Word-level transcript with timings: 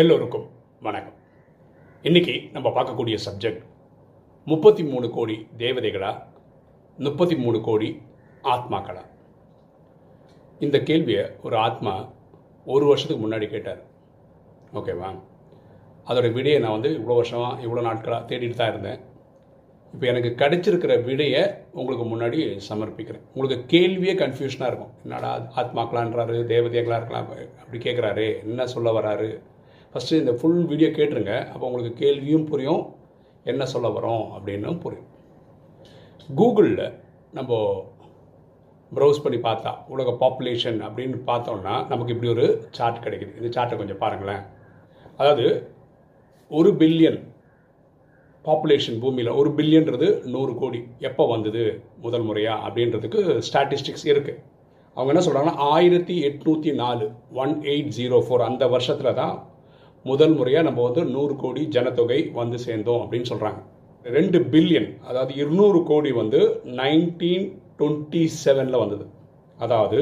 எல்லோருக்கும் 0.00 0.48
வணக்கம். 0.86 1.14
இன்னைக்கு 2.02 2.32
நம்ம 2.52 2.68
பார்க்கக்கூடிய 2.68 3.16
சப்ஜெக்ட் 3.26 3.62
முப்பத்தி 4.44 4.82
மூணு 4.84 5.10
கோடி 5.10 5.36
தேவதைகளா? 5.62 6.10
முப்பத்தி 6.98 7.36
மூணு 7.36 7.58
கோடி 7.68 7.88
ஆத்மாக்களா? 8.54 9.04
இந்த 10.58 10.80
கேள்வியை 10.90 11.24
ஒரு 11.42 11.56
ஆத்மா 11.56 11.94
ஒரு 12.64 12.84
வருஷத்துக்கு 12.86 13.22
முன்னாடி 13.24 13.48
கேட்டார். 13.54 13.80
ஓகேவா 14.74 15.10
அதோட 16.08 16.32
விடையை 16.36 16.58
நான் 16.66 16.76
வந்து 16.78 16.92
இவ்வளோ 16.98 17.18
வருஷமாக 17.22 17.62
இவ்வளோ 17.66 17.86
நாட்களாக 17.88 18.28
தேடிட்டு 18.34 18.60
தான் 18.60 18.72
இருந்தேன். 18.74 19.00
இப்போ 19.94 20.06
எனக்கு 20.12 20.34
கிடைச்சிருக்கிற 20.44 21.02
விடையை 21.08 21.42
உங்களுக்கு 21.72 22.06
முன்னாடி 22.12 22.60
சமர்ப்பிக்கிறேன். 22.70 23.26
உங்களுக்கு 23.34 23.78
கேள்வியே 23.78 24.16
கன்ஃபியூஷனாக 24.24 24.72
இருக்கும். 24.72 24.94
என்னடா 25.04 25.34
ஆத்மாக்களான்றாரு 25.60 26.38
தேவதைகளாக 26.54 27.02
இருக்கலாம் 27.02 27.28
அப்படி 27.62 27.84
கேட்குறாரு 27.90 28.28
என்ன 28.44 28.66
சொல்ல 28.76 29.00
வராரு? 29.00 29.30
ஃபஸ்ட்டு 29.92 30.20
இந்த 30.22 30.32
ஃபுல் 30.38 30.62
வீடியோ 30.70 30.88
கேட்டுருங்க. 30.98 31.34
அப்போ 31.52 31.64
உங்களுக்கு 31.70 31.92
கேள்வியும் 32.04 32.48
புரியும். 32.50 32.82
என்ன 33.52 33.66
சொல்ல 33.72 33.88
வரோம் 33.98 34.24
அப்படின்னும் 34.36 34.80
புரியும். 34.84 35.10
கூகுளில் 36.38 36.84
நம்ம 37.38 37.60
ப்ரௌஸ் 38.96 39.22
பண்ணி 39.24 39.38
பார்த்தா 39.46 39.70
உலக 39.94 40.10
பாப்புலேஷன் 40.22 40.78
அப்படின்னு 40.88 41.16
பார்த்தோம்னா 41.30 41.74
நமக்கு 41.92 42.12
இப்படி 42.14 42.30
ஒரு 42.34 42.46
சார்ட் 42.76 43.04
கிடைக்குது. 43.06 43.32
இந்த 43.40 43.48
சார்ட்டை 43.56 43.78
கொஞ்சம் 43.80 44.02
பாருங்களேன். 44.02 44.42
அதாவது 45.20 45.46
ஒரு 46.50 46.70
பில்லியன் 46.82 47.20
பாப்புலேஷன் 48.44 48.98
பூமியில் 49.02 49.36
ஒரு 49.40 49.50
பில்லியன்றது 49.58 50.08
நூறு 50.34 50.52
கோடி. 50.60 50.80
எப்போ 51.08 51.22
வந்தது? 51.32 51.62
முதல் 52.04 52.26
முறையாக 52.28 52.64
அப்படின்றதுக்கு 52.66 53.20
ஸ்டாட்டிஸ்டிக்ஸ் 53.48 54.06
இருக்குது 54.12 54.42
அவங்க 54.96 55.10
என்ன 55.12 55.22
சொல்கிறாங்கன்னா 55.26 55.64
ஆயிரத்தி 55.74 56.14
எட்நூற்றி 56.28 56.70
நாலு 56.82 57.06
ஒன் 57.42 57.54
எயிட் 57.72 57.90
ஜீரோ 57.96 58.18
ஃபோர் 58.26 58.48
அந்த 58.50 58.64
வருஷத்தில் 58.74 59.18
தான் 59.22 59.34
முதல் 60.10 60.34
முறையாக 60.38 60.66
நம்ம 60.68 60.82
வந்து 60.88 61.02
நூறு 61.14 61.34
கோடி 61.42 61.62
ஜனத்தொகை 61.76 62.20
வந்து 62.40 62.58
சேர்ந்தோம் 62.66 63.02
அப்படின்னு 63.02 63.30
சொல்கிறாங்க 63.32 63.60
ரெண்டு 64.04 64.38
பில்லியன் 64.52 64.88
அதாவது 65.08 65.32
இருநூறு 65.42 65.78
கோடி 65.90 66.10
வந்து 66.20 66.40
நைன்டீன் 66.80 67.46
டுவெண்ட்டி 67.78 68.22
செவனில் 68.42 68.82
வந்தது. 68.82 69.04
அதாவது 69.58 69.98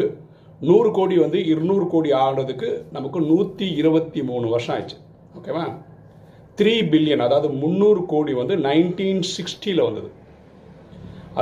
நூறு 0.61 0.91
கோடி 0.97 1.17
வந்து 1.23 1.39
இருநூறு 1.53 1.87
கோடி 1.93 2.11
ஆனதுக்கு 2.27 2.69
நமக்கு 2.97 3.19
நூற்றி 3.31 3.67
இருபத்தி 3.81 4.21
மூணு 4.29 4.47
வருஷம் 4.53 4.75
ஆயிடுச்சு. 4.75 4.99
ஓகேவா? 5.39 5.65
த்ரீ 6.59 6.75
பில்லியன் 6.93 7.25
அதாவது 7.27 7.49
முந்நூறு 7.63 8.03
கோடி 8.13 8.33
வந்து 8.41 8.57
நைன்டீன் 8.67 9.23
சிக்ஸ்டியில் 9.35 9.87
வந்தது. 9.89 10.11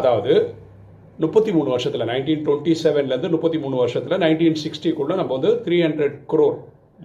அதாவது 0.01 0.35
முப்பத்தி 1.19 1.51
மூணு 1.57 1.69
வருஷத்தில் 1.75 2.09
நைன்டீன் 2.11 2.45
டுவெண்ட்டி 2.47 2.75
செவன்லேருந்து 2.83 3.33
முப்பத்தி 3.35 3.59
மூணு 3.65 3.77
வருஷத்தில் 3.83 4.23
நைன்டீன் 4.25 4.61
சிக்ஸ்டிக்குள்ளே 4.65 5.17
நம்ம 5.21 5.33
வந்து 5.37 5.51
த்ரீ 5.67 5.79
ஹண்ட்ரட் 5.87 6.17
குரோர் 6.33 6.57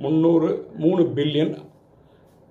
முந்நூறு 0.04 0.50
மூணு 0.84 1.04
பில்லியன் 1.18 1.54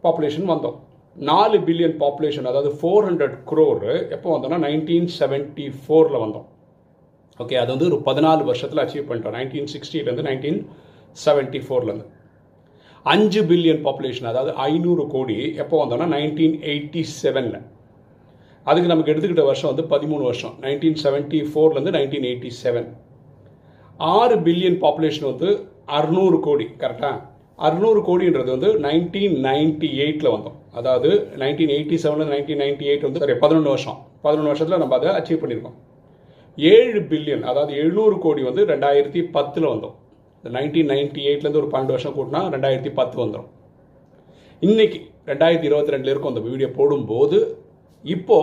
பாப்புலேஷன் 0.05 0.51
வந்தோம். 0.53 0.77
நாலு 1.17 1.57
பில்லியன் 1.67 1.97
பாப்புலேஷன் 2.03 2.49
அதாவது 2.51 2.71
ஃபோர் 2.79 3.07
ஹண்ட்ரட் 3.09 3.37
குரோர் 3.51 3.87
எப்போ 4.17 4.29
வந்தோம்னா 4.33 4.59
நைன்டீன் 4.67 5.09
செவன்ட்டி 5.19 5.67
ஃபோரில் 5.83 6.23
வந்தோம். 6.25 6.47
ஓகே 7.41 7.57
அது 7.63 7.71
வந்து 7.75 7.89
ஒரு 7.91 7.99
பதினாலு 8.09 8.43
வருஷத்தில் 8.51 8.83
அச்சீவ் 8.83 9.09
பண்ணிட்டோம். 9.09 9.37
நைன்டீன் 9.39 9.71
சிக்ஸ்டிலேருந்து 9.75 10.27
நைன்டீன் 10.29 10.61
செவன்ட்டி 11.17 11.61
ஃபோர்லேருந்து 11.67 12.07
அஞ்சு 13.13 13.41
பில்லியன் 13.51 13.83
பாப்புலேஷன் 13.87 14.29
அதாவது 14.31 14.53
ஐநூறு 14.69 15.03
கோடி 15.15 15.37
எப்போ 15.63 15.77
வந்தோம்னா 15.83 16.09
நைன்டீன் 16.17 16.57
எயிட்டி 16.71 17.03
செவனில் 17.21 17.61
அதுக்கு 18.67 18.91
நமக்கு 18.93 19.13
எடுத்துக்கிட்ட 19.13 19.45
வருஷம் 19.49 19.71
வந்து 19.73 19.85
பதிமூணு 19.93 20.23
வருஷம். 20.29 20.55
நைன்டீன் 20.65 20.99
செவன்ட்டி 21.05 21.41
ஃபோர்லேருந்து 21.51 21.95
நைன்டீன் 21.97 22.27
எயிட்டி 22.31 22.51
செவன் 22.63 22.89
ஆறு 24.01 24.37
பில்லியன் 24.47 24.79
பாப்புலேஷன் 24.85 25.29
வந்து 25.33 25.51
அறுநூறு 25.99 26.39
கோடி 26.47 26.67
கரெக்டாக 26.83 27.17
அறுநூறு 27.59 28.01
கோடின்றது 28.09 28.51
வந்து 28.55 28.71
நைன்டீன் 28.87 29.37
நைன்டி 29.47 29.89
எயிட்டில் 30.05 30.35
வந்தோம். 30.35 30.57
அதாவது 30.79 31.11
நைன்டீன் 31.43 31.73
எயிட்டி 31.77 31.97
செவனில் 32.03 32.33
நைன்டீன் 32.35 32.61
நைன்டி 32.63 32.87
எயிட் 32.91 33.07
வந்து 33.09 33.23
சரி 33.23 33.37
பதினொன்று 33.45 33.73
வருஷம். 33.75 33.99
பதினொன்று 34.25 34.51
வருஷத்தில் 34.53 34.83
நம்ம 34.83 34.97
அதை 34.99 35.13
அச்சீவ் 35.19 35.41
பண்ணியிருக்கோம். 35.43 35.77
ஏழு 36.59 37.01
பில்லியன் 37.11 37.47
அதாவது 37.51 37.73
எழுநூறு 37.83 38.17
கோடி 38.25 38.43
வந்து 38.49 38.63
ரெண்டாயிரத்தி 38.73 39.23
பத்தில் 39.37 39.69
வந்தோம். 39.73 39.97
நைன்டீன் 40.45 40.91
நைன்டி 40.93 41.23
எயிட்லேருந்து 41.29 41.63
ஒரு 41.63 41.71
பன்னெண்டு 41.73 41.97
வருஷம் 41.97 42.17
கூட்டினா 42.19 42.43
ரெண்டாயிரத்தி 42.57 42.93
பத்து 42.99 43.17
வந்துடும் 43.23 43.51
இன்னைக்கு 44.63 44.99
ரெண்டாயிரத்தி 45.31 45.69
இருபத்தி 45.71 45.95
ரெண்டில் 45.95 46.13
இருக்கும் 46.13 46.33
அந்த 46.35 46.43
வீடியோ 46.49 46.69
போடும்போது 46.79 47.39
இப்போ 48.05 48.39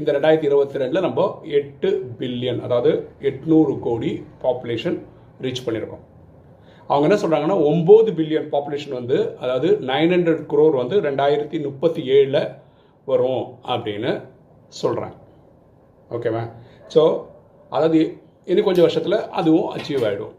இந்த 0.00 0.08
ரெண்டாயிரத்தி 0.16 0.48
இருபத்தி 0.50 0.80
ரெண்டில் 0.82 1.06
நம்ம 1.06 1.28
எட்டு 1.60 1.90
பில்லியன் 2.18 2.60
அதாவது 2.66 2.92
எட்நூறு 3.30 3.74
கோடி 3.86 4.10
பாப்புலேஷன் 4.42 4.98
ரீச் 5.44 5.64
பண்ணியிருக்கோம். 5.66 6.04
அவங்க 6.90 7.06
என்ன 7.08 7.18
சொல்கிறாங்கன்னா 7.22 7.58
ஒம்பது 7.70 8.10
பில்லியன் 8.18 8.48
பாப்புலேஷன் 8.50 8.98
வந்து 9.00 9.18
அதாவது 9.40 9.68
நைன் 9.90 10.12
ஹண்ட்ரட் 10.14 10.42
குரோர் 10.46 10.80
வந்து 10.82 10.96
ரெண்டாயிரத்தி 11.00 11.58
முப்பத்தி 11.66 12.02
ஏழில் 12.14 12.40
வரும் 13.06 13.44
அப்படின்னு 13.72 14.12
சொல்கிறாங்க 14.82 15.16
ஓகேவா 16.10 16.42
ஸோ 16.94 17.02
அதாவது 17.72 18.00
இன்னும் 18.46 18.64
கொஞ்சம் 18.64 18.86
வருஷத்தில் 18.86 19.18
அதுவும் 19.30 19.70
அச்சீவ் 19.70 20.04
ஆகிடும் 20.08 20.34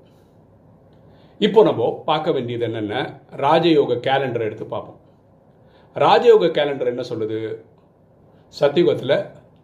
இப்போ 1.42 1.60
நம்ம 1.64 1.88
பார்க்க 2.06 2.32
வேண்டியது 2.32 2.66
என்னென்ன? 2.68 2.96
ராஜயோக 3.36 3.98
கேலண்டர் 4.08 4.46
எடுத்து 4.46 4.66
பார்ப்போம். 4.66 5.00
ராஜயோக 5.96 6.50
கேலண்டர் 6.58 6.92
என்ன 6.92 7.04
சொல்லுது? 7.10 7.40
சத்தியுகத்தில் 8.54 9.16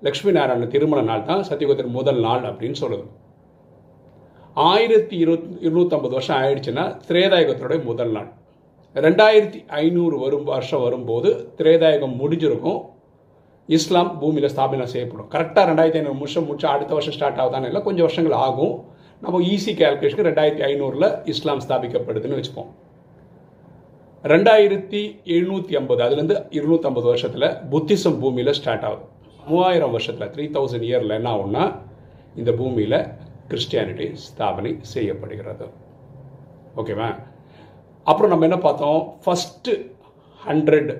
லக்ஷ்மி 0.01 0.31
நாராயண 0.31 0.65
திருமண 0.65 1.01
நாள் 1.01 1.25
தான் 1.25 1.43
சத்தியுகத்தின் 1.49 1.95
முதல் 1.97 2.19
நாள் 2.19 2.43
அப்படின்னு 2.43 2.77
சொல்லுது. 2.83 3.05
ஆயிரத்தி 4.55 5.15
இருபத் 5.23 5.51
இருநூத்தம்பது 5.65 6.13
வருஷம் 6.17 6.37
ஆயிடுச்சுன்னா 6.37 6.83
திரேதாயுகத்தோட 7.07 7.83
முதல் 7.83 8.11
நாள். 8.11 8.27
ரெண்டாயிரத்தி 8.95 9.59
ஐநூறு 9.67 10.19
வரும் 10.19 10.43
வருஷம் 10.43 10.81
வரும்போது 10.81 11.29
திரேதாயுகம் 11.59 12.15
முடிஞ்சிருக்கும். 12.21 12.79
இஸ்லாம் 13.69 14.19
பூமியில் 14.19 14.49
ஸ்தாபனம் 14.49 14.91
செய்யப்படும். 14.93 15.29
கரெக்டாக 15.33 15.65
ரெண்டாயிரத்தி 15.71 15.99
ஐநூறு 16.01 16.19
வருஷம் 16.19 16.45
முடிச்சு 16.47 16.67
அடுத்த 16.67 16.93
வருஷம் 16.93 17.15
ஸ்டார்ட் 17.17 17.39
ஆகுதானே 17.43 17.69
இல்லை 17.71 17.81
கொஞ்சம் 17.81 18.05
வருஷங்கள் 18.07 18.37
ஆகும். 18.47 18.73
நம்ம 19.21 19.39
ஈஸி 19.53 19.73
கேல்குலேஷனுக்கு 19.81 20.29
ரெண்டாயிரத்தி 20.29 20.65
ஐநூறில் 20.69 21.09
இஸ்லாம் 21.33 21.63
ஸ்தாபிக்கப்படுதுன்னு 21.67 22.39
வச்சுப்போம். 22.39 22.69
ரெண்டாயிரத்தி 24.23 25.01
எழுநூற்றி 25.35 25.73
ஐம்பது 25.79 26.03
அதுலேருந்து 26.05 26.37
இருநூற்றம்பது 26.57 27.07
வருஷத்தில் 27.13 27.49
புத்திசம் 27.71 28.19
பூமியில் 28.19 28.57
ஸ்டார்ட் 28.59 28.85
ஆகுது. 28.89 29.03
மூவாயிரம் 29.47 29.91
வருஷத்தில் 29.91 30.31
த்ரீ 30.35 30.47
தௌசண்ட் 30.57 30.87
இயரில் 30.89 31.17
என்ன 31.19 31.29
ஆகும்னா 31.35 31.63
இந்த 32.35 32.51
பூமியில் 32.59 32.99
கிறிஸ்டியானிட்டி 33.49 34.07
ஸ்தாபனை 34.25 34.71
செய்யப்படுகிறது. 34.93 35.65
ஓகேவா 36.81 37.09
அப்புறம் 38.11 38.31
நம்ம 38.33 38.45
என்ன 38.49 38.59
பார்த்தோம்? 38.67 39.01
ஃபஸ்ட்டு 39.23 39.73
ஹண்ட்ரட் 40.41 40.91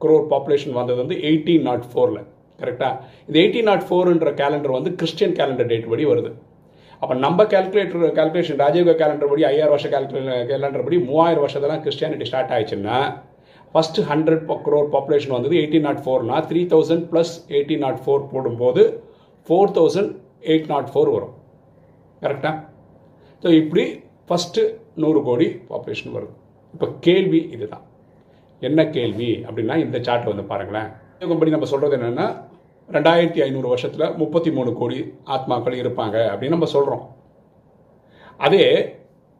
குரோர் 0.00 0.28
பாப்புலேஷன் 0.34 0.76
வந்தது 0.80 1.00
வந்து 1.02 1.16
எயிட்டீன் 1.30 1.66
நாட் 1.70 1.88
ஃபோரில் 1.92 2.22
கரெக்டாக 2.60 2.94
இந்த 3.26 3.36
எயிட்டீன் 3.42 3.68
நாட் 3.70 3.84
ஃபோர்ன்ற 3.88 4.30
கேலண்டர் 4.42 4.76
வந்து 4.76 4.90
கிறிஸ்டியன் 5.00 5.34
கேலண்டர் 5.40 5.68
டேட் 5.72 5.90
படி 5.92 6.04
வருது. 6.12 6.30
அப்போ 7.02 7.14
நம்ம 7.24 7.44
கேல்குலேட்டர் 7.52 8.14
கேல்குலேஷன் 8.18 8.58
ராஜீவ் 8.62 8.88
கேலண்டர் 9.02 9.30
படி 9.32 9.42
ஐயாயிரம் 9.50 9.74
வருஷம் 9.74 9.92
கேல்குலே 9.94 10.38
கேலண்டர் 10.50 10.86
படி 10.86 10.96
மூவாயிரம் 11.10 11.44
வருஷத்தெல்லாம் 11.44 11.82
கிறிஸ்டியானிட்டி 11.84 12.28
ஸ்டார்ட் 12.30 12.54
ஆயிடுச்சுன்னா 12.56 12.98
ஃபஸ்ட்டு 13.74 14.04
ஹண்ட்ரட் 14.10 14.44
குரோர் 14.66 14.88
பாப்புலேஷன் 14.94 15.34
வந்தது 15.36 15.56
eighteen 15.60 15.86
nought 15.88 16.02
ஃபோர்னா 16.04 16.38
three 16.50 16.62
thousand 16.72 17.04
plus 17.12 17.34
eighteen 17.56 17.84
nought 17.86 18.00
four 18.04 18.24
போடும்போது 18.32 18.84
four 19.46 19.72
thousand 19.78 20.12
eight 20.52 20.70
nought 20.74 20.90
four 20.92 21.12
வரும். 21.16 21.34
கரெக்டாக 22.22 22.56
ஸோ 23.42 23.50
இப்படி 23.60 23.84
ஃபஸ்ட்டு 24.28 24.62
நூறு 25.02 25.20
கோடி 25.28 25.48
பாப்புலேஷன் 25.70 26.14
வருது. 26.16 26.34
இப்போ 26.74 26.86
கேள்வி 27.06 27.40
இதுதான். 27.54 27.84
என்ன 28.68 28.80
கேள்வி 28.96 29.30
அப்படின்னா 29.48 29.76
இந்த 29.84 29.96
சார்ட்டை 30.06 30.30
வந்து 30.32 30.46
பாருங்களேன். 30.52 30.88
படி 31.40 31.54
நம்ம 31.56 31.68
சொல்கிறது 31.72 31.96
என்னென்னா 31.98 32.26
ரெண்டாயிரத்தி 32.88 33.40
ஐநூறு 33.46 33.68
வருஷத்தில் 33.72 34.14
முப்பத்தி 34.20 34.50
மூணு 34.56 34.70
கோடி 34.78 34.98
ஆத்மாக்கள் 35.34 35.76
இருப்பாங்க 35.82 36.16
அப்படின்னு 36.30 36.56
நம்ம 36.56 36.68
சொல்கிறோம் 36.76 37.04
அதே 38.46 38.64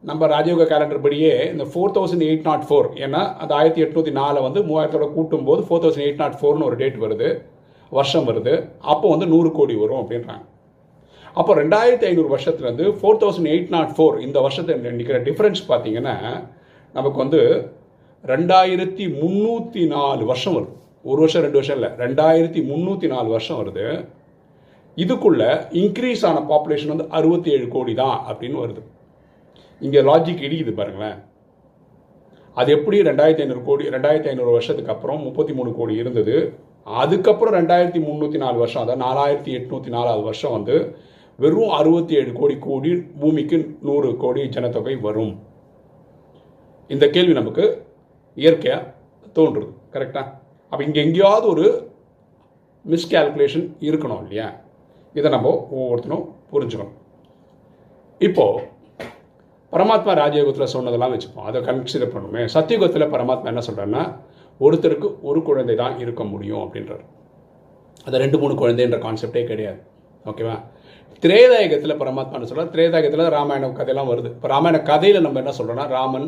நம்ம 0.09 0.27
ராஜயோக 0.33 0.65
கேலண்டர் 0.71 1.03
படியே 1.05 1.31
இந்த 1.53 1.65
four 1.71 1.93
thousand 1.95 2.25
eight 2.27 2.47
nought 2.49 2.65
four 2.67 2.87
ஏன்னா 3.05 3.21
அந்த 3.41 3.51
ஆயிரத்தி 3.57 3.81
எட்நூற்றி 3.85 4.11
நாலு 4.19 4.39
வந்து 4.45 4.59
மூவாயிரத்தோட 4.69 5.07
கூட்டும் 5.15 5.45
போது 5.49 5.61
ஃபோர் 5.67 5.83
தௌசண்ட் 5.83 6.05
எயிட் 6.05 6.21
நாட் 6.23 6.37
ஃபோர்னு 6.39 6.67
ஒரு 6.69 6.77
டேட் 6.81 6.97
வருது. 7.03 7.29
வருஷம் 7.97 8.27
வருது. 8.29 8.53
அப்போ 8.93 9.05
வந்து 9.13 9.27
நூறு 9.33 9.51
கோடி 9.57 9.75
வரும் 9.83 10.01
அப்படின்றாங்க. 10.01 10.45
அப்போ 11.39 11.51
ரெண்டாயிரத்தி 11.61 12.05
ஐநூறு 12.09 12.29
வருஷத்துலேருந்து 12.35 12.85
four 12.99 13.19
thousand 13.21 13.49
eight 13.51 13.73
nought 13.75 13.91
four 13.97 14.15
இந்த 14.27 14.37
வருஷத்தை 14.45 14.75
நிற்கிற 14.97 15.19
டிஃப்ரென்ஸ் 15.27 15.61
பார்த்தீங்கன்னா 15.69 16.15
நமக்கு 16.95 17.17
வந்து 17.23 17.41
ரெண்டாயிரத்தி 18.23 19.05
முந்நூற்றி 19.19 19.83
நாலு 19.93 20.23
வருஷம் 20.31 20.55
வருது. 20.57 20.73
ஒரு 21.09 21.19
வருஷம் 21.23 21.43
ரெண்டு 21.45 21.59
வருஷம் 21.59 21.77
இல்லை. 21.79 21.89
ரெண்டாயிரத்தி 22.03 22.61
முந்நூற்றி 22.71 23.07
நாலு 23.13 23.29
வருஷம் 23.35 23.59
வருது. 23.61 23.85
இதுக்குள்ள 24.97 25.43
இன்க்ரீஸ் 25.81 26.23
ஆன 26.29 26.41
பாப்புலேஷன் 26.51 26.93
வந்து 26.93 27.07
அறுபத்தி 27.17 27.49
ஏழு 27.55 27.67
கோடி 27.75 27.93
தான் 28.01 28.17
அப்படின்னு 28.29 28.57
வருது. 28.63 28.81
இங்கே 29.81 30.01
லாஜிக் 30.09 30.43
இடிக்குது 30.47 30.73
பாருங்களேன். 30.79 31.17
அது 32.57 32.69
எப்படி 32.77 32.97
ரெண்டாயிரத்தி 33.09 33.43
ஐநூறு 33.45 33.63
கோடி 33.69 33.83
ரெண்டாயிரத்தி 33.95 34.29
ஐநூறு 34.31 34.51
வருஷத்துக்கு 34.57 34.93
அப்புறம் 34.95 35.21
முப்பத்தி 35.27 35.53
மூணு 35.59 35.71
கோடி 35.77 35.95
இருந்தது. 36.01 36.35
அதுக்கப்புறம் 37.01 37.55
ரெண்டாயிரத்தி 37.59 37.99
முந்நூற்றி 38.07 38.39
நாலு 38.43 38.57
வருஷம் 38.63 38.83
அதாவது 38.83 39.03
நாலாயிரத்தி 39.05 39.51
எட்நூற்றி 39.59 39.89
நாலாவது 39.95 40.23
வருஷம் 40.29 40.55
வந்து 40.57 40.75
வெறும் 41.39 41.75
அறுபத்தி 41.77 42.13
ஏழு 42.19 42.31
கோடி 42.39 42.55
கோடி 42.65 42.89
பூமிக்கு 43.19 43.57
நூறு 43.87 44.09
கோடி 44.23 44.41
ஜனத்தொகை 44.55 44.95
வரும். 45.05 45.33
இந்த 46.89 47.05
கேள்வி 47.15 47.33
நமக்கு 47.39 47.65
இயற்கையாக 48.37 48.89
தோன்றுறது 49.37 49.71
கரெக்டாக 49.93 50.27
அப்போ 50.71 50.81
இங்கே 50.87 51.01
எங்கேயாவது 51.05 51.45
ஒரு 51.53 51.65
மிஸ்கால்குலேஷன் 52.85 53.65
இருக்கணும் 53.87 54.21
இல்லையா? 54.23 54.49
இதை 55.17 55.29
நம்ம 55.35 55.49
ஒவ்வொருத்தரும் 55.77 56.25
புரிஞ்சுக்கணும். 56.51 56.97
இப்போது 58.27 58.67
பரமாத்மா 59.73 60.13
ராஜயோகத்தில் 60.21 60.73
சொன்னதெல்லாம் 60.75 61.13
வச்சுப்போம். 61.13 61.47
அதை 61.49 61.61
கன்சிடர் 61.67 62.13
பண்ணுமே 62.13 62.41
சத்தியுகத்தில் 62.55 63.11
பரமாத்மா 63.13 63.51
என்ன 63.53 63.63
சொல்கிறாருன்னா 63.67 64.03
ஒருத்தருக்கு 64.65 65.09
ஒரு 65.29 65.41
குழந்தை 65.47 65.75
தான் 65.83 65.95
இருக்க 66.03 66.23
முடியும் 66.31 66.63
அப்படின்றார். 66.63 67.05
அது 68.05 68.21
ரெண்டு 68.23 68.37
மூணு 68.41 68.53
குழந்தைன்ற 68.61 68.97
கான்செப்டே 69.05 69.43
கிடையாது. 69.51 69.81
ஓகேவா 70.29 70.55
திரேதாயகத்தில் 71.23 71.99
பரமாத்மான்னு 72.01 72.49
சொல்கிறார் 72.49 72.73
திரேதாயகத்தில் 72.75 73.33
ராமாயண 73.37 73.71
கதையெல்லாம் 73.71 74.11
வருது. 74.11 74.29
இப்போ 74.35 74.47
ராமாயண 74.47 74.81
கதையில் 74.81 75.21
நம்ம 75.21 75.39
என்ன 75.39 75.53
சொல்கிறோன்னா 75.57 75.87
ராமன் 75.87 76.27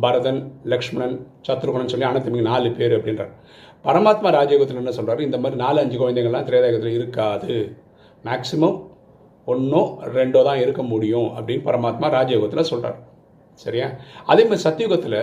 பரதன் 0.00 0.40
லக்ஷ்மணன் 0.72 1.16
சத்ருகுணன் 1.46 1.92
சொல்லி 1.92 2.06
அனைத்து 2.08 2.48
நாலு 2.48 2.70
பேர் 2.70 2.96
அப்படின்றார். 2.98 3.32
பரமாத்மா 3.84 4.28
ராஜயோகத்தில் 4.38 4.80
என்ன 4.82 4.92
சொல்கிறாரு 4.98 5.20
இந்த 5.20 5.38
மாதிரி 5.38 5.60
நாலு 5.62 5.80
அஞ்சு 5.80 5.96
குழந்தைங்கள்லாம் 5.98 6.48
திரேதாயகத்தில் 6.48 6.96
இருக்காது. 6.98 7.56
மேக்சிமம் 8.24 8.76
ஒன்றோ 9.46 9.82
ரெண்டோ 10.16 10.42
தான் 10.44 10.60
இருக்க 10.64 10.82
முடியும் 10.82 11.28
அப்படின்னு 11.36 11.66
பரமாத்மா 11.68 12.06
ராஜயோகத்தில் 12.18 12.70
சொல்கிறார் 12.70 12.98
சரியா? 13.64 13.88
அதே 14.26 14.42
மாதிரி 14.42 14.64
சத்தியுகத்தில் 14.68 15.20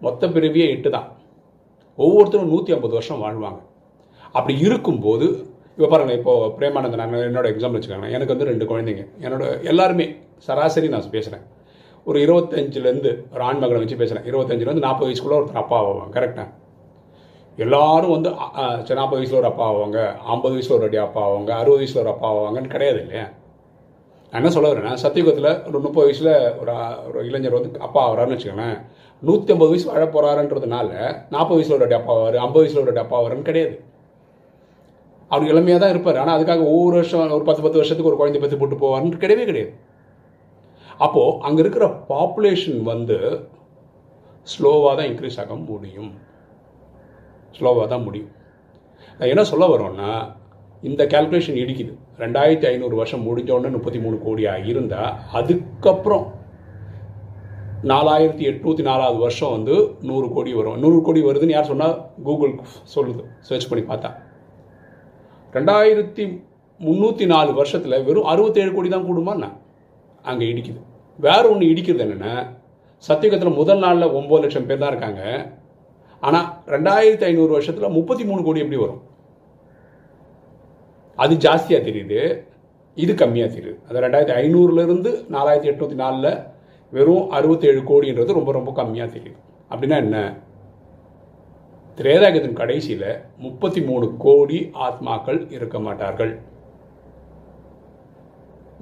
மொத்த 0.00 0.26
பிறவியே 0.26 0.66
எட்டு 0.76 0.90
தான் 0.90 1.08
ஒவ்வொருத்தரும் 1.96 2.48
நூற்றி 2.48 2.72
ஐம்பது 2.72 2.92
வருஷம் 2.92 3.22
வாழ்வாங்க. 3.24 3.60
அப்படி 4.32 4.54
இருக்கும்போது 4.58 5.26
இப்போ 5.76 5.86
பாருங்கள் 5.86 6.18
இப்போது 6.18 6.50
பிரேமானந்த 6.58 6.98
நான் 6.98 7.14
என்னோட 7.28 7.46
எக்ஸாம்பிள் 7.52 7.78
வச்சுக்கோங்க 7.78 8.10
எனக்கு 8.16 8.32
வந்து 8.34 8.48
ரெண்டு 8.50 8.64
குழந்தைங்க. 8.64 9.04
என்னோட 9.24 9.44
எல்லாருமே 9.62 10.04
சராசரி 10.46 10.88
நான் 10.88 11.08
பேசுகிறேன் 11.10 11.44
ஒரு 12.06 12.18
இருபத்தஞ்சிலேருந்து 12.24 13.10
ஒரு 13.34 13.42
ஆண் 13.42 13.62
வச்சு 13.82 13.96
பேசுகிறேன் 14.02 14.26
இருபத்தஞ்சிலேருந்து 14.30 14.86
நாற்பது 14.88 15.08
வயசுக்குள்ள 15.08 15.38
ஒருத்தர் 15.38 15.62
அப்பா 15.64 15.78
ஆவாங்க 15.80 16.12
கரெக்டாக 16.16 16.50
எல்லாரும் 17.58 18.14
வந்து 18.16 18.30
சரி 18.86 18.98
நாற்பது 19.00 19.20
வயசில் 19.20 19.40
ஒரு 19.40 19.48
அப்பா 19.50 19.64
ஆவாங்க 19.70 19.98
ஐம்பது 20.34 20.54
வயசில் 20.54 20.76
ஒரு 20.76 20.86
அடி 20.88 20.98
அப்பா 21.06 21.20
ஆவாங்க 21.26 21.50
அறுபது 21.60 21.80
வயசில் 21.80 22.00
ஒரு 22.02 22.10
அப்பா 22.14 22.28
ஆவாங்கன்னு 22.32 22.72
கிடையாது 22.74 23.00
இல்லையா? 23.04 23.26
நான் 24.32 24.40
என்ன 24.40 24.50
சொல்ல 24.56 24.70
வரேன்னா 24.72 24.94
சத்தியுகத்தில் 25.04 25.50
ஒரு 25.68 25.78
முப்பது 25.84 26.06
வயசில் 26.06 26.32
ஒரு 26.60 26.72
ஒரு 27.08 27.18
இளைஞர் 27.28 27.56
வந்து 27.58 27.80
அப்பா 27.88 28.00
ஆகிறாருன்னு 28.06 28.36
வச்சுக்கோங்களேன். 28.36 28.78
நூற்றி 29.22 29.52
ஐம்பது 29.54 29.72
வயசு 29.72 29.90
வாழ 29.90 30.04
போகிறாருன்றதுனால 30.06 30.88
நாற்பது 31.34 31.58
வயசில் 31.58 31.76
ஒரு 31.78 31.86
அடி 31.88 31.98
அப்பா 32.00 32.14
ஆவார் 32.16 32.38
ஐம்பது 32.46 32.62
வயசில் 32.64 32.82
ஒரு 32.84 32.92
அடி 32.94 33.02
அப்பா 33.04 33.18
ஆவாருன்னு 33.20 33.48
கிடையாது. 33.50 33.76
அவர் 35.32 35.50
இளமையாக 35.52 35.80
தான் 35.82 35.92
இருப்பார். 35.94 36.20
ஆனால் 36.22 36.36
அதுக்காக 36.36 36.62
ஒவ்வொரு 36.74 36.94
வருஷம் 36.98 37.34
ஒரு 37.38 37.44
பத்து 37.48 37.64
பத்து 37.64 37.80
வருஷத்துக்கு 37.80 38.10
ஒரு 38.12 38.20
குழந்தை 38.20 38.40
பற்றி 38.40 38.58
போட்டு 38.60 38.82
போவார்னு 38.82 39.22
கிடையவே 39.24 39.44
கிடையாது. 39.50 39.72
அப்போது 41.04 41.38
அங்கே 41.46 41.60
இருக்கிற 41.64 41.86
பாப்புலேஷன் 42.12 42.80
வந்து 42.92 43.18
ஸ்லோவாக 44.52 44.94
தான் 44.98 45.08
இன்க்ரீஸ் 45.10 45.38
ஆக 45.42 45.54
முடியும். 45.70 46.12
ஸ்லோவாக 47.58 47.86
தான் 47.92 48.06
முடியும். 48.06 48.30
நான் 49.18 49.30
என்ன 49.32 49.42
சொல்ல 49.50 49.64
வரோன்னா 49.74 50.10
இந்த 50.88 51.02
கேல்குலேஷன் 51.12 51.58
இடிக்குது. 51.62 51.92
ரெண்டாயிரத்தி 52.22 52.66
ஐநூறு 52.70 52.94
வருஷம் 53.00 53.26
முடிஞ்சோடனே 53.26 53.70
முப்பத்தி 53.76 54.00
மூணு 54.04 54.16
கோடியாக 54.24 54.66
இருந்தால் 54.72 55.14
அதுக்கப்புறம் 55.38 56.26
நாலாயிரத்தி 57.92 58.44
எட்நூற்றி 58.50 58.82
நாலாவது 58.90 59.18
வருஷம் 59.24 59.54
வந்து 59.56 59.74
நூறு 60.08 60.26
கோடி 60.36 60.52
வரும். 60.58 60.78
நூறு 60.82 60.98
கோடி 61.06 61.22
வருதுன்னு 61.28 61.56
யார் 61.56 61.70
சொன்னால் 61.72 61.96
கூகுள் 62.28 62.54
சொல்லுது. 62.94 63.24
சர்ச் 63.48 63.68
பண்ணி 63.70 63.84
பார்த்தா. 63.90 64.10
ரெண்டாயிரத்தி 65.56 66.24
முந்நூற்றி 66.80 67.24
நாலு 67.32 67.50
வருஷத்தில் 67.58 68.04
வெறும் 68.06 68.30
அறுபத்தேழு 68.32 68.70
கோடி 68.76 68.88
தான் 68.94 69.06
கூடுமாண்ணா 69.08 69.48
அங்கே 70.30 70.44
இடிக்குது. 70.52 70.80
வேற 71.26 71.42
ஒன்று 71.50 71.70
இடிக்கிறது 71.72 72.04
என்னென்னா 72.06 72.34
சத்தியகத்தில் 73.08 73.58
முதல் 73.58 73.82
நாளில் 73.84 74.14
ஒம்பது 74.18 74.42
லட்சம் 74.44 74.66
பேர் 74.68 74.80
தான் 74.82 74.92
இருக்காங்க. 74.92 75.22
ஆனால் 76.26 76.46
ரெண்டாயிரத்தி 76.74 77.24
ஐநூறு 77.28 77.52
வருஷத்தில் 77.56 77.94
முப்பத்தி 77.96 78.24
மூணு 78.30 78.40
கோடி 78.46 78.62
எப்படி 78.64 78.80
வரும்? 78.84 79.02
அது 81.18 81.34
ஜாஸ்தியாக 81.46 81.86
தெரியுது. 81.88 82.20
இது 82.96 83.12
கம்மியாக 83.22 83.50
தெரியுது. 83.56 83.78
அது 83.88 84.02
ரெண்டாயிரத்தி 84.04 84.36
ஐநூறுலேருந்து 84.42 85.10
நாலாயிரத்தி 85.34 85.70
எட்நூற்றி 85.72 85.98
நாலில் 86.02 86.30
வெறும் 86.96 87.28
அறுபத்தேழு 87.36 87.80
கோடின்றது 87.90 88.38
ரொம்ப 88.38 88.52
ரொம்ப 88.58 88.72
கம்மியாக 88.80 89.08
தெரியுது. 89.16 89.38
அப்படின்னா 89.70 89.96
என்ன? 90.04 90.18
திரேதாகத்தின் 91.98 92.58
கடைசியில் 92.60 93.08
முப்பத்தி 93.44 93.80
மூணு 93.88 94.06
கோடி 94.24 94.58
ஆத்மாக்கள் 94.86 95.40
இருக்க 95.56 95.76
மாட்டார்கள். 95.86 96.32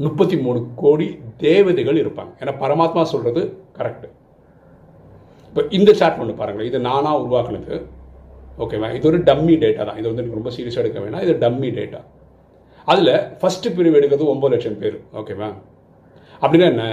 முப்பத்தி 0.04 0.36
மூணு 0.44 0.60
கோடி 0.82 1.06
தேவதைகள் 1.44 2.00
இருப்பாங்க. 2.02 2.32
ஏன்னா 2.42 2.52
பரமாத்மா 2.62 3.02
சொல்கிறது 3.12 3.42
கரெக்டு 3.78 4.08
இப்போ 5.48 5.62
இந்த 5.78 5.90
சார்ட் 6.00 6.20
ஒன்று 6.22 6.34
பாருங்களேன். 6.40 6.70
இது 6.70 6.78
நானாக 6.88 7.20
உருவாக்குனது. 7.22 7.76
ஓகேவா 8.62 8.88
இது 8.98 9.06
ஒரு 9.10 9.18
டம்மி 9.28 9.54
டேட்டா 9.64 9.82
தான். 9.88 9.98
இது 10.00 10.08
வந்து 10.10 10.22
எனக்கு 10.22 10.38
ரொம்ப 10.40 10.52
சீரியஸாக 10.56 10.82
எடுக்க 10.84 11.00
வேணாம். 11.04 11.24
இது 11.26 11.34
டம்மி 11.44 11.70
டேட்டா 11.78 12.00
அதில் 12.92 13.14
ஃபஸ்ட்டு 13.40 13.74
பிரிவு 13.76 13.98
எடுக்கிறது 13.98 14.32
ஒம்பது 14.34 14.52
லட்சம் 14.54 14.78
பேர். 14.82 14.96
ஓகேவா 15.20 15.48
அப்படின்னா 16.42 16.68
என்ன? 16.74 16.86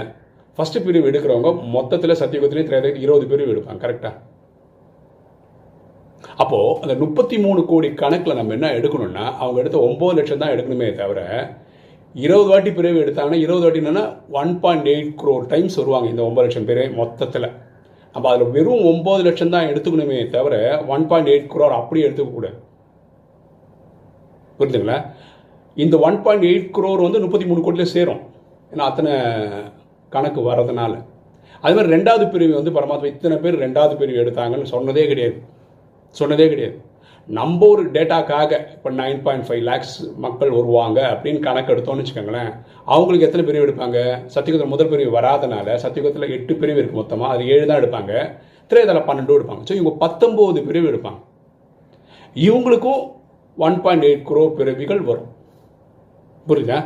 ஃபஸ்ட்டு 0.58 0.82
பிரிவு 0.84 1.08
எடுக்கிறவங்க 1.10 1.50
மொத்தத்தில் 1.76 2.20
சத்தியுகத்திலே 2.20 2.66
திரையதுக்கு 2.68 3.04
இருபது 3.06 3.26
பிரிவு 3.32 3.52
எடுப்பாங்க. 3.54 3.82
கரெக்டாக 3.86 4.14
அப்போது 6.42 6.76
அந்த 6.84 6.94
முப்பத்தி 7.02 7.36
மூணு 7.44 7.60
கோடி 7.70 7.88
கணக்கில் 8.02 8.38
நம்ம 8.38 8.54
என்ன 8.56 8.68
எடுக்கணும்னா 8.78 9.24
அவங்க 9.42 9.58
எடுத்த 9.62 9.78
ஒம்பது 9.88 10.16
லட்சம் 10.18 10.42
தான் 10.42 10.52
எடுக்கணுமே 10.54 10.88
தவிர 11.00 11.20
இருபது 12.14 12.48
வாட்டி 12.50 12.70
பிரிவு 12.76 13.02
எடுத்தாங்கன்னா 13.02 13.40
இருபது 13.44 13.64
வாட்டி 13.64 13.80
என்னன்னா 13.82 14.04
one 14.40 14.52
point 14.62 14.88
eight 14.92 15.10
crore 15.20 15.44
times 15.52 15.76
வருவாங்க 15.80 16.08
இந்த 16.12 16.22
ஒம்பது 16.28 16.46
லட்சம் 16.46 16.68
பேர் 16.70 16.80
மொத்தத்தில். 17.00 17.48
நம்ம 18.14 18.30
அதில் 18.30 18.54
வெறும் 18.56 18.86
ஒம்பது 18.92 19.22
லட்சம் 19.26 19.52
தான் 19.54 19.68
எடுத்துக்கணுமே 19.70 20.18
தவிர 20.36 20.54
ஒன் 20.94 21.04
பாயிண்ட் 21.10 21.30
எயிட் 21.34 21.50
க்ரோர் 21.52 21.76
அப்படியே 21.80 22.06
எடுத்துக்கக்கூடாது 22.06 22.58
புரிஞ்சுங்களா 24.58 24.98
இந்த 25.76 25.96
ஒன் 26.06 26.18
பாயிண்ட் 26.24 26.48
எயிட் 26.50 26.72
க்ரோர் 26.76 27.06
வந்து 27.06 27.22
முப்பத்தி 27.26 27.46
மூணு 27.50 27.60
கோடியில் 27.66 27.92
சேரும். 27.96 28.20
ஏன்னா 28.72 28.84
அத்தனை 28.90 29.12
கணக்கு 30.12 30.40
வர்றதுனால. 30.50 30.92
அது 31.64 31.74
மாதிரி 31.76 31.94
ரெண்டாவது 31.96 32.24
பிரிவு 32.34 32.52
வந்து 32.58 32.76
பரமாத்மா 32.76 33.12
இத்தனை 33.14 33.36
பேர் 33.44 33.62
ரெண்டாவது 33.66 33.94
பிரிவு 34.00 34.20
எடுத்தாங்கன்னு 34.22 34.72
சொன்னதே 34.74 35.04
கிடையாது. 35.12 35.38
சொன்னதே 36.18 36.46
கிடையாது. 36.52 36.76
நம்ம 37.28 37.66
ஒரு 37.72 37.82
டேட்டாக்காக 37.94 38.52
இப்போ 38.74 38.90
நைன் 39.00 39.20
பாயிண்ட் 39.24 39.46
ஃபைவ் 39.46 39.64
லேக்ஸ் 39.68 39.96
மக்கள் 40.24 40.50
வருவாங்க 40.58 40.98
அப்படின்னு 41.14 41.40
கணக்கு 41.46 41.72
எடுத்தோம்னு 41.74 42.02
வச்சுக்கோங்களேன் 42.02 42.50
அவங்களுக்கு 42.94 43.26
எத்தனை 43.26 43.44
பிரிவு 43.48 43.66
எடுப்பாங்க? 43.66 43.98
சத்தியகுதத்தில் 44.34 44.72
முதல் 44.74 44.90
பிரிவு 44.92 45.10
வராதனால 45.18 45.76
சத்தியகுதத்தில் 45.84 46.34
எட்டு 46.36 46.54
பிரிவு 46.62 46.80
இருக்குது 46.80 47.00
மொத்தமாக 47.00 47.34
அது 47.34 47.44
ஏழு 47.54 47.64
தான் 47.70 47.80
எடுப்பாங்க. 47.82 48.12
திரையதில் 48.70 49.06
பன்னெண்டு 49.10 49.36
எடுப்பாங்க. 49.38 49.62
ஸோ 49.68 49.74
இவங்க 49.78 49.92
பத்தொம்போது 50.04 50.60
பிரிவு 50.68 50.88
எடுப்பாங்க. 50.92 51.20
இவங்களுக்கும் 52.46 53.02
ஒன் 53.66 53.78
பாயிண்ட் 53.84 54.06
எயிட் 54.08 54.26
குரோ 54.30 54.42
பிரிவுகள் 54.58 55.02
வரும். 55.10 55.30
புரியுதா? 56.50 56.78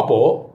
அப்போது 0.00 0.50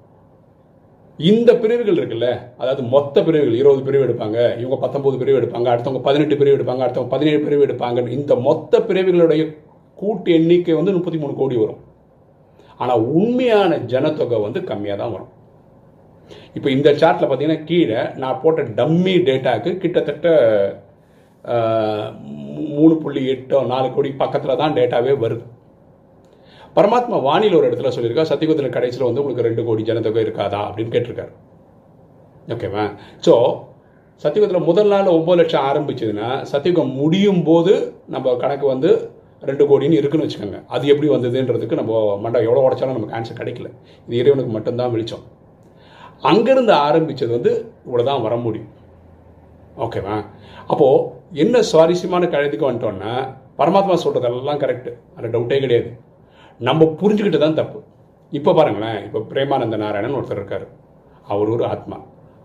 இந்த 1.20 1.52
பிரிவுகள் 1.62 2.00
இருக்குல்ல 2.00 2.28
அதாவது 2.62 2.82
மொத்த 2.94 3.22
பிரிவுகள் 3.28 3.60
இருபது 3.60 3.82
பிரிவு 3.86 4.06
எடுப்பாங்க 4.08 4.40
இவங்க 4.62 4.78
பத்தொன்பது 4.82 5.16
பிரிவு 5.22 5.40
எடுப்பாங்க 5.40 5.68
அடுத்தவங்க 5.72 6.02
பதினெட்டு 6.08 6.36
பிரிவு 6.40 6.58
எடுப்பாங்க 6.58 6.84
அடுத்தவங்க 6.86 7.14
பதினேழு 7.14 7.40
பிரிவு 7.46 7.66
எடுப்பாங்கன்னு 7.68 8.18
இந்த 8.18 8.36
மொத்த 8.48 8.82
பிரிவுகளுடைய 8.90 9.44
கூட்டு 10.02 10.30
எண்ணிக்கை 10.38 10.76
வந்து 10.80 10.96
முப்பத்தி 10.98 11.20
மூணு 11.22 11.34
கோடி 11.40 11.56
வரும். 11.64 11.82
ஆனால் 12.82 13.06
உண்மையான 13.20 13.80
ஜனத்தொகை 13.92 14.40
வந்து 14.46 14.60
கம்மியாக 14.70 15.00
தான் 15.02 15.14
வரும். 15.16 15.32
இப்போ 16.58 16.70
இந்த 16.76 16.90
சார்ட்டில் 17.02 17.30
பார்த்தீங்கன்னா 17.30 17.66
கீழே 17.70 18.02
நான் 18.22 18.42
போட்ட 18.44 18.64
டம்மி 18.80 19.16
டேட்டாக்கு 19.28 19.72
கிட்டத்தட்ட 19.84 20.28
மூணு 22.78 22.96
புள்ளி 23.04 23.22
எட்டோ 23.34 23.60
நாலு 23.74 23.88
கோடி 23.96 24.10
பக்கத்தில் 24.22 24.60
தான் 24.62 24.76
டேட்டாவே 24.78 25.14
வருது. 25.24 25.46
பரமாத்மா 26.78 27.18
வானியில் 27.28 27.58
ஒரு 27.60 27.68
இடத்துல 27.70 27.92
சொல்லியிருக்கா 27.94 28.26
சத்தியகுதில் 28.32 28.76
கடைசியில் 28.76 29.08
வந்து 29.08 29.22
உங்களுக்கு 29.22 29.46
ரெண்டு 29.48 29.62
கோடி 29.68 29.84
ஜனத்தொகை 29.90 30.24
இருக்காதா? 30.26 30.60
அப்படின்னு 30.70 30.94
கேட்டிருக்காரு. 30.96 31.32
ஓகேவா 32.54 32.84
ஸோ 33.26 33.34
சத்தியகுதில் 34.24 34.68
முதல் 34.68 34.92
நாள் 34.94 35.10
ஒம்பது 35.16 35.40
லட்சம் 35.40 35.66
ஆரம்பிச்சதுன்னா 35.70 36.30
சத்தியுகம் 36.52 36.92
முடியும் 37.02 37.42
போது 37.50 37.74
நம்ம 38.14 38.36
கணக்கு 38.44 38.66
வந்து 38.74 38.92
ரெண்டு 39.50 39.64
கோடின்னு 39.70 40.00
இருக்குன்னு 40.00 40.26
வச்சுக்கோங்க. 40.26 40.60
அது 40.76 40.84
எப்படி 40.94 41.08
வந்ததுன்றதுக்கு 41.16 41.80
நம்ம 41.82 41.94
மண்டை 42.24 42.40
எவ்வளோ 42.48 42.64
உடச்சாலும் 42.68 42.98
நமக்கு 42.98 43.18
ஆன்சர் 43.18 43.40
கிடைக்கல. 43.42 43.70
இது 44.08 44.16
இறைவனுக்கு 44.22 44.54
மட்டும்தான் 44.56 44.94
வெளிச்சம். 44.96 45.26
அங்கேருந்து 46.32 46.74
ஆரம்பித்தது 46.88 47.32
வந்து 47.38 47.52
இவ்வளோ 47.88 48.06
தான் 48.10 48.24
வர 48.26 48.36
முடியும். 48.46 48.72
ஓகேவா 49.86 50.16
அப்போது 50.72 51.04
என்ன 51.44 51.62
சுவாரஸ்யமான 51.72 52.26
கழுத்துக்கு 52.36 52.70
வந்துட்டோன்னா 52.70 53.14
பரமாத்மா 53.62 53.98
சொல்கிறதெல்லாம் 54.06 54.62
கரெக்டு 54.64 54.92
அதில் 55.16 55.34
டவுட்டே 55.36 55.60
கிடையாது. 55.66 55.90
நம்ம 56.60 56.84
புரிஞ்சுக்கிட்டு 57.00 57.40
தான் 57.44 57.58
தப்பு. 57.60 57.80
இப்போ 58.38 58.52
பாருங்களேன் 58.58 59.00
இப்போ 59.08 59.20
பிரேமானந்த 59.32 59.78
நாராயணன் 59.82 60.16
ஒருத்தர் 60.20 60.40
இருக்கார். 60.42 60.68
அவர் 61.34 61.50
ஒரு 61.56 61.64
ஆத்மா. 61.74 61.98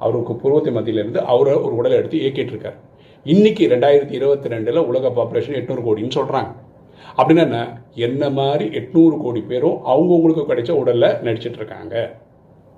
அவருக்கு 0.04 0.33
பூர்வத்தை 0.40 0.71
மத்தியிலேருந்து 0.76 1.21
அவரை 1.33 1.54
ஒரு 1.66 1.75
உடலை 1.81 1.97
எடுத்து 2.00 2.21
இயக்கிட்டு 2.23 2.52
இருக்கார் 2.54 2.78
இன்னைக்கு 3.26 3.64
ரெண்டாயிரத்தி 3.73 4.14
இருபத்தி 4.19 4.52
ரெண்டில் 4.52 4.87
உலக 4.90 5.11
பாப்புலேஷன் 5.19 5.59
எட்நூறு 5.61 5.83
கோடின்னு 5.87 6.16
சொல்கிறாங்க 6.19 6.52
அப்படின்னா 7.19 7.45
என்ன? 7.49 7.59
என்ன 8.07 8.31
மாதிரி 8.38 8.64
எட்நூறு 8.78 9.16
கோடி 9.25 9.40
பேரும் 9.50 9.76
அவங்கவுங்களுக்கு 9.92 10.45
கிடைச்ச 10.50 10.71
உடலில் 10.83 11.09
நடிச்சிட்டு 11.26 11.61
இருக்காங்க 11.61 11.95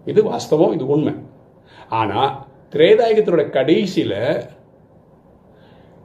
இது 0.07 0.23
வாஸ்தவம் 0.31 0.75
இது 0.76 0.87
உண்மை. 0.95 1.14
ஆனால் 2.00 2.33
திரேதாயகத்தினோட 2.75 3.45
கடைசியில் 3.59 4.19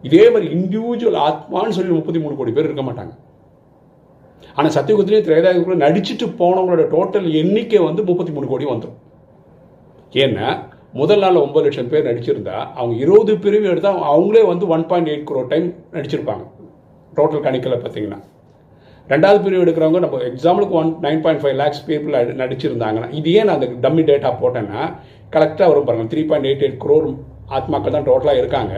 இதே 0.04 0.26
மாதிரி 0.34 0.48
இண்டிவிஜுவல் 0.58 1.22
ஆத்மான்னு 1.28 1.78
சொல்லி 1.78 1.94
முப்பத்தி 1.98 2.20
மூணு 2.26 2.36
கோடி 2.36 2.52
பேர் 2.52 2.70
இருக்க 2.70 2.84
மாட்டாங்க. 2.90 3.14
ஆனால் 4.58 4.74
சத்தியகுத்திலையும் 4.78 5.28
திரேதாயுகத்திலையும் 5.28 5.86
நடிச்சுட்டு 5.86 6.26
போனவங்களோட 6.42 6.84
டோட்டல் 6.96 7.28
எண்ணிக்கை 7.42 7.82
வந்து 7.90 8.02
முப்பத்தி 8.10 8.34
மூணு 8.36 8.48
கோடி 8.52 8.66
வந்துடும் 8.72 8.98
ஏன்னா 10.24 10.48
முதல் 11.00 11.24
நாள் 11.24 11.44
ஒம்பது 11.46 11.66
லட்சம் 11.66 11.90
பேர் 11.92 12.08
நடிச்சிருந்தா 12.10 12.58
அவங்க 12.78 12.94
இருபது 13.04 13.34
பிரிவு 13.44 13.68
எடுத்தால் 13.72 14.00
அவங்களே 14.12 14.44
வந்து 14.52 14.66
one 14.76 14.86
point 14.90 15.10
eight 15.12 15.28
crore 15.30 15.42
time 15.52 15.68
நடிச்சிருப்பாங்க. 15.96 16.44
டோட்டல் 17.18 17.44
கணக்கில் 17.46 17.76
பார்த்தீங்கன்னா 17.84 18.20
ரெண்டாவது 19.08 19.40
பிரிவு 19.44 19.64
எடுக்கிறவங்க 19.66 20.00
நம்ம 20.06 20.18
எக்ஸாம்பிளுக்கு 20.32 20.76
one 20.82 20.90
nine 21.06 21.22
point 21.26 21.42
five 21.44 21.56
lakhs 21.62 21.86
people 21.90 22.18
நடிச்சிருந்தாங்கன்னா 22.42 23.10
இது 23.20 23.30
ஏன் 23.38 23.48
நான் 23.50 23.58
அந்த 23.60 23.70
டம்மி 23.86 24.04
டேட்டா 24.10 24.32
போட்டேன்னா 24.42 24.82
கரெக்டாக 25.36 25.70
வரும் 25.72 25.88
பாருங்கள் 25.88 26.12
three 26.12 26.24
point 26.30 26.50
eight 26.50 26.66
eight 26.66 26.82
crore 26.84 27.08
ஆத்மாக்கள் 27.58 27.96
தான் 27.96 28.08
டோட்டலாக 28.10 28.42
இருக்காங்க. 28.42 28.74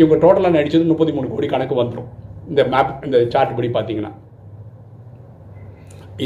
இவங்க 0.00 0.16
டோட்டலாக 0.24 0.56
நடிச்சது 0.58 0.90
முப்பத்தி 0.90 1.12
மூணு 1.16 1.28
கோடி 1.34 1.46
கணக்கு 1.52 1.76
வந்துடும் 1.82 2.08
இந்த 2.50 2.62
மேப் 2.74 2.92
இந்த 3.06 3.18
சார்ட் 3.34 3.56
படி 3.58 3.70
பார்த்தீங்கன்னா 3.76 4.12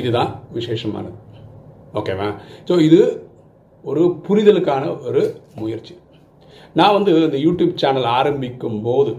இதுதான் 0.00 0.30
விசேஷமானது. 0.56 1.18
ஓகேவா 2.00 2.28
ஸோ 2.68 2.76
இது 2.88 3.00
ஒரு 3.84 4.02
புரிதலுக்கான 4.26 4.84
ஒரு 5.08 5.22
முயற்சி. 5.60 5.94
நான் 6.80 6.94
வந்து 6.96 7.10
இந்த 7.28 7.38
யூடியூப் 7.46 7.72
சேனல் 7.82 8.08
ஆரம்பிக்கும் 8.18 8.78
போது 8.86 9.12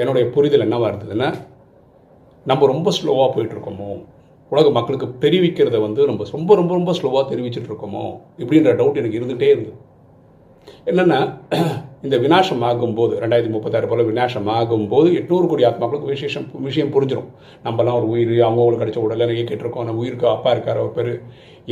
என்னுடைய 0.00 0.24
புரிதல் 0.34 0.64
என்னவாக 0.66 0.90
இருந்ததுன்னா 0.92 1.28
நம்ம 2.50 2.66
ரொம்ப 2.72 2.88
ஸ்லோவாக 2.98 3.28
போயிட்டுருக்கோமோ? 3.34 3.90
உலக 4.52 4.68
மக்களுக்கு 4.76 5.06
தெரிவிக்கிறத 5.24 5.76
வந்து 5.86 6.02
நம்ம 6.10 6.26
ரொம்ப 6.36 6.54
ரொம்ப 6.60 6.72
ரொம்ப 6.78 6.92
ஸ்லோவாக 6.98 7.24
தெரிவிச்சிட்ருக்கோமோ 7.32 8.04
இப்படின்ற 8.42 8.70
டவுட் 8.80 9.00
எனக்கு 9.00 9.18
இருந்துகிட்டே 9.20 9.48
இருந்தது. 9.54 9.78
என்னென்னா 10.90 11.20
இந்த 12.06 12.16
வினாசம் 12.24 12.60
ஆகும்போது 12.66 13.12
ரெண்டாயிரத்தி 13.22 13.52
முப்பத்தாறு 13.54 13.86
போல 13.90 14.02
வினாசம் 14.08 14.48
ஆகும்போது 14.56 15.08
எட்நூறு 15.20 15.46
கோடி 15.50 15.64
ஆத்மாக்களுக்கு 15.68 16.12
விசேஷம் 16.14 16.44
விஷயம் 16.66 16.92
புரிஞ்சிடும் 16.94 17.30
நம்மலாம் 17.64 17.96
ஒரு 18.00 18.08
உயிர் 18.12 18.34
அவங்களுக்கு 18.48 18.82
கிடைச்ச 18.82 19.00
உடலை 19.04 19.24
நிறைய 19.26 19.44
கேட்டிருக்கோம். 19.48 19.86
நம்ம 19.88 20.02
உயிருக்கு 20.02 20.28
அப்பா 20.34 20.50
இருக்கார் 20.54 20.80
அவர் 20.82 20.94
பேர் 20.98 21.10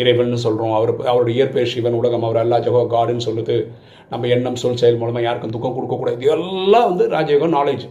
இறைவன் 0.01 0.45
சொல்கிறோம் 0.47 0.75
அவர் 0.79 0.93
அவருடைய 1.13 1.35
இயற்பெயர் 1.39 1.71
சிவன் 1.75 1.99
உலகம் 2.01 2.27
அவர் 2.29 2.41
அல்லா 2.43 2.59
ஜகோ 2.67 2.83
காடுன்னு 2.95 3.27
சொல்லுது 3.29 3.57
நம்ம 4.11 4.27
எண்ணம் 4.35 4.59
சொல் 4.63 4.81
செயல் 4.83 5.01
மூலமாக 5.03 5.25
யாருக்கும் 5.27 5.55
துக்கம் 5.55 5.77
கொடுக்கக்கூடாது 5.77 6.21
இது 6.21 6.35
எல்லாம் 6.39 6.89
வந்து 6.91 7.07
ராஜயோகம் 7.17 7.57
நாலேஜ் 7.59 7.87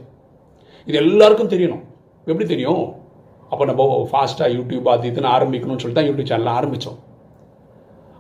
இது 0.88 0.98
எல்லாருக்கும் 1.06 1.52
தெரியணும். 1.54 1.84
எப்படி 2.28 2.46
தெரியும்? 2.54 2.84
அப்போ 3.52 3.64
நம்ம 3.70 3.84
ஃபாஸ்ட்டாக 4.12 4.54
யூடியூப் 4.58 4.88
அது 4.94 5.10
இதுன்னு 5.12 5.36
ஆரம்பிக்கணும்னு 5.38 5.82
சொல்லிட்டு 5.82 6.02
தான் 6.02 6.10
யூடியூப் 6.12 6.32
சேனல் 6.32 6.56
ஆரம்பித்தோம் 6.60 7.00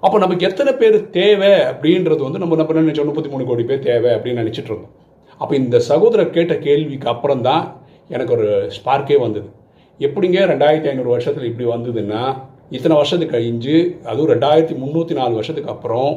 அப்போ 0.05 0.17
நமக்கு 0.23 0.45
எத்தனை 0.47 0.71
பேர் 0.79 0.95
தேவை 1.15 1.51
அப்படின்றது 1.69 2.21
வந்து 2.25 2.41
நம்ம 2.41 2.57
நம்ம 2.59 2.73
நினைச்சோம்? 2.79 3.07
முப்பத்தி 3.09 3.29
மூணு 3.33 3.43
கோடி 3.49 3.63
பேர் 3.69 3.85
தேவை 3.87 4.09
அப்படின்னு 4.15 4.41
நினச்சிட்டு 4.41 4.69
இருந்தோம். 4.71 4.91
அப்போ 5.41 5.53
இந்த 5.61 5.77
சகோதரர் 5.87 6.33
கேட்ட 6.35 6.53
கேள்விக்கு 6.65 7.07
அப்புறம் 7.13 7.41
தான் 7.47 7.63
எனக்கு 8.13 8.33
ஒரு 8.35 8.47
ஸ்பார்க்கே 8.75 9.17
வந்தது. 9.23 9.47
எப்படிங்க 9.99 10.39
ரெண்டாயிரத்தி 10.51 10.89
ஐநூறு 10.91 11.09
வருஷத்தில் 11.13 11.49
இப்படி 11.49 11.67
வந்ததுன்னா 11.73 12.21
இத்தனை 12.75 12.95
வருஷத்துக்கு 12.99 13.35
கழிஞ்சு 13.35 13.75
அதுவும் 14.11 14.31
ரெண்டாயிரத்தி 14.33 14.75
முந்நூற்றி 14.83 15.15
நாலு 15.19 15.33
வருஷத்துக்கு 15.39 15.73
அப்புறம் 15.75 16.13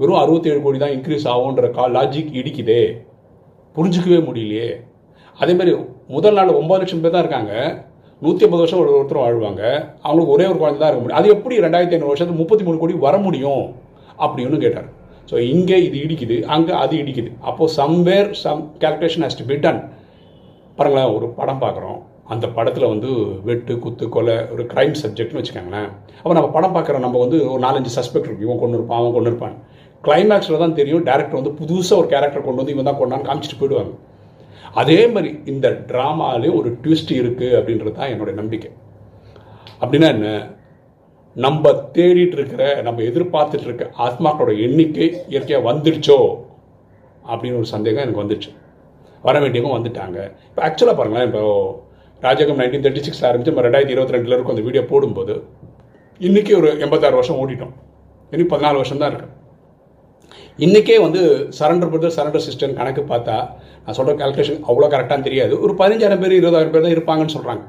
வெறும் 0.00 0.20
அறுபத்தேழு 0.22 0.60
கோடி 0.64 0.78
தான் 0.84 0.94
இன்க்ரீஸ் 0.96 1.28
ஆகுன்ற 1.34 1.70
கா 1.78 1.86
லாஜிக் 1.96 2.34
இடிக்குதே. 2.40 2.82
புரிஞ்சிக்கவே 3.76 4.20
முடியலையே. 4.28 4.70
அதேமாதிரி 5.42 5.74
முதல் 6.16 6.38
நாள் 6.38 6.58
ஒன்பது 6.60 6.80
லட்சம் 6.82 7.02
பேர் 7.04 7.14
தான் 7.16 7.24
இருக்காங்க. 7.24 7.54
நூற்றி 8.24 8.44
ஐம்பது 8.46 8.62
வருஷம் 8.62 8.82
ஒரு 8.82 8.90
ஒருத்தர் 8.96 9.22
வாழ்வாங்க. 9.24 9.62
அவங்களுக்கு 10.06 10.34
ஒரே 10.36 10.44
ஒரு 10.50 10.58
குழந்தை 10.60 10.78
தான் 10.80 10.90
இருக்க 10.90 11.02
முடியும். 11.02 11.20
அது 11.20 11.34
எப்படி 11.36 11.54
ரெண்டாயிரத்தி 11.64 11.96
ஐநூறு 11.96 12.12
வருஷத்துக்கு 12.12 12.42
முப்பத்தி 12.42 12.64
மூணு 12.66 12.80
கோடி 12.82 12.94
வர 13.06 13.16
முடியும்? 13.26 13.64
அப்படின்னு 14.24 14.62
கேட்டார். 14.64 14.88
ஸோ 15.30 15.34
இங்கே 15.54 15.76
இது 15.88 15.96
இடிக்குது 16.04 16.36
அங்கே 16.54 16.72
அது 16.82 16.94
இடிக்குது. 17.02 17.30
அப்போது 17.48 17.72
somewhere 17.80 18.30
some 18.44 18.62
calculation 18.82 19.24
has 19.26 19.38
to 19.40 19.46
be 19.50 19.56
done 19.64 19.80
பாருங்களேன் 20.78 21.12
ஒரு 21.16 21.26
படம் 21.38 21.62
பார்க்குறோம். 21.64 21.98
அந்த 22.32 22.46
படத்தில் 22.56 22.90
வந்து 22.92 23.10
வெட்டு 23.48 23.72
குத்து 23.84 24.04
கொலை 24.14 24.36
ஒரு 24.52 24.62
க்ரைம் 24.72 24.94
சப்ஜெக்ட்னு 25.02 25.40
வச்சுக்கோங்களேன். 25.40 25.88
அப்போ 26.22 26.34
நம்ம 26.38 26.50
படம் 26.56 26.74
பார்க்குற 26.76 27.00
நம்ம 27.06 27.18
வந்து 27.24 27.38
ஒரு 27.52 27.60
நாலஞ்சு 27.66 27.90
சஸ்பெக்ட் 27.98 28.28
இருக்கும் 28.28 28.46
இவன் 28.48 28.62
கொண்டு 28.62 28.78
இருப்பான் 28.78 29.00
அவன் 29.00 29.14
கொண்டு 29.16 29.30
இருப்பான். 29.32 29.56
கிளைமேக்ஸில் 30.06 30.62
தான் 30.62 30.78
தெரியும் 30.78 31.04
டேரக்டர் 31.08 31.40
வந்து 31.40 31.52
புதுசாக 31.60 32.00
ஒரு 32.02 32.08
கேரக்டர் 32.14 32.46
கொண்டு 32.46 32.62
வந்து 32.62 32.74
இவன் 32.76 32.88
தான் 32.90 33.00
கொண்டான்னு 33.00 33.28
காமிச்சிட்டு 33.28 33.60
போயிடுவாங்க. 33.60 33.92
அதே 34.80 35.00
மாதிரி 35.14 35.30
இந்த 35.52 35.68
ட்ராமாலே 35.88 36.50
ஒரு 36.58 36.68
ட்விஸ்ட் 36.82 37.12
இருக்குது 37.20 37.56
அப்படின்றது 37.58 37.92
தான் 37.98 38.12
என்னோட 38.12 38.32
நம்பிக்கை. 38.40 38.70
அப்படின்னா 39.82 40.08
என்ன? 40.16 40.28
நம்ம 41.36 41.70
தேடிட்டு 41.96 42.36
இருக்கிற 42.38 42.62
நம்ம 42.86 43.02
எதிர்பார்த்துட்டு 43.02 43.68
இருக்க 43.68 43.84
ஆத்மாக்களோட 44.06 44.52
எண்ணிக்கை 44.66 45.06
இயற்கையாக 45.32 45.66
வந்துடுச்சோ? 45.68 46.18
அப்படின்னு 47.30 47.60
ஒரு 47.62 47.68
சந்தேகம் 47.74 48.04
எனக்கு 48.04 48.22
வந்துடுச்சு 48.22 48.50
வர 49.24 49.34
வேண்டியவங்க 49.40 49.74
வந்துட்டாங்க. 49.78 50.18
இப்போ 50.48 50.60
ஆக்சுவலாக 50.68 50.96
பாருங்களேன் 51.00 51.28
இப்போ 51.28 51.42
ராஜகம் 52.22 52.60
நைன்டீன் 52.60 52.84
தேர்ட்டி 52.86 53.04
சிக்ஸ் 53.06 53.24
ஆரம்பிச்சு 53.28 53.52
நம்ம 53.52 53.64
ரெண்டாயிரத்தி 53.68 53.94
இருபத்தி 53.96 54.16
ரெண்டில் 54.16 54.34
இருக்கும் 54.36 54.54
அந்த 54.54 54.66
வீடியோ 54.68 54.82
போடும்போது 54.92 55.34
இன்றைக்கி 56.20 56.52
ஒரு 56.60 56.68
எண்பத்தாறு 56.84 57.18
வருஷம் 57.20 57.40
ஓடிட்டோம். 57.42 57.74
இனி 58.32 58.42
பதினாலு 58.42 58.80
வருஷம் 58.82 59.00
தான் 59.02 59.10
இருக்குது 59.10 59.40
இன்றைக்கே 60.58 60.96
வந்து 61.02 61.20
சரண்டர் 61.58 61.90
பிரதர் 61.92 62.14
சரண்டர் 62.16 62.44
சிஸ்டம் 62.46 62.74
கணக்கு 62.78 63.02
பார்த்தா 63.12 63.36
நான் 63.84 63.96
சொல்கிற 63.98 64.12
கால்குலேஷன் 64.18 64.58
அவ்வளோ 64.70 64.88
கரெக்டாக 64.94 65.22
தெரியாது. 65.26 65.54
ஒரு 65.64 65.72
பதினஞ்சாயிரம் 65.78 66.22
பேர் 66.22 66.34
இருபதாயிரம் 66.38 66.74
பேர் 66.74 66.84
தான் 66.86 66.94
இருப்பாங்கன்னு 66.96 67.34
சொல்கிறாங்க 67.34 67.62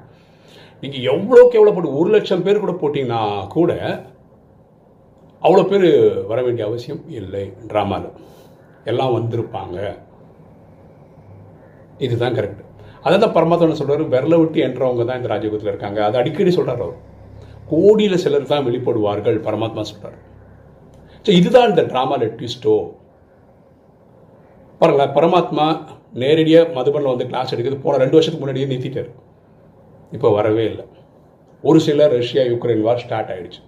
நீங்கள் 0.83 1.05
எவ்வளோக்கு 1.13 1.57
எவ்வளோ 1.59 1.73
போட்டு 1.75 1.93
ஒரு 1.99 2.09
லட்சம் 2.15 2.43
பேர் 2.47 2.59
கூட 2.63 2.73
போட்டிங்கன்னா 2.81 3.21
கூட 3.55 3.71
அவ்வளோ 5.41 5.63
பேர் 5.71 5.87
வர 6.31 6.41
வேண்டிய 6.47 6.65
அவசியம் 6.69 7.01
இல்லை 7.19 7.43
ட்ராமாவில் 7.71 8.09
எல்லாம் 8.91 9.15
வந்திருப்பாங்க. 9.17 9.77
இதுதான் 12.05 12.37
கரெக்ட் 12.39 12.61
அதை 13.05 13.15
தான் 13.23 13.35
பரமாத்மன் 13.37 13.79
சொல்கிறார் 13.81 14.11
விரல 14.15 14.35
விட்டு 14.41 14.59
என்றவங்க 14.67 15.05
தான் 15.07 15.19
இந்த 15.21 15.31
ராஜயோகத்தில் 15.33 15.73
இருக்காங்க. 15.73 15.99
அதை 16.07 16.19
அடிக்கடி 16.21 16.51
சொல்கிறார் 16.59 16.85
அவர். 16.85 16.99
கோடியில் 17.71 18.21
சிலர் 18.25 18.51
தான் 18.53 18.67
வெளிப்படுவார்கள் 18.67 19.39
பரமாத்மா 19.47 19.85
சொல்கிறார் 19.93 20.19
ஸோ 21.25 21.31
இதுதான் 21.39 21.69
இந்த 21.71 21.83
ட்ராமாவில் 21.91 22.33
ட்விஸ்ட்டோ 22.37 22.75
பாருங்களேன் 24.79 25.13
பரமாத்மா 25.17 25.65
நேரடியாக 26.21 26.73
மதுபனில் 26.77 27.11
வந்து 27.11 27.27
கிளாஸ் 27.29 27.53
எடுக்கிறது 27.53 27.83
போன 27.83 27.99
ரெண்டு 28.01 28.17
வருஷத்துக்கு 28.17 28.43
முன்னாடியே 28.43 28.67
நிறுத்திட்டார். 28.71 29.11
இப்போ 30.15 30.29
வரவே 30.37 30.63
இல்லை. 30.71 30.85
ஒரு 31.67 31.79
சில 31.85 32.07
ரஷ்யா 32.15 32.43
யுக்ரைன் 32.49 32.83
வார் 32.87 33.01
ஸ்டார்ட் 33.03 33.31
ஆகிடுச்சு 33.33 33.61